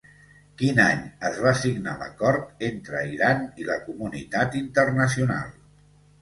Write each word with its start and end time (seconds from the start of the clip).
Quin 0.59 0.79
any 0.83 1.01
es 1.27 1.35
va 1.47 1.51
signar 1.63 1.93
l'acord 1.99 2.63
entre 2.69 3.03
Iran 3.17 3.45
i 3.65 3.69
la 3.69 3.77
comunitat 3.85 4.59
internacional? 4.63 5.55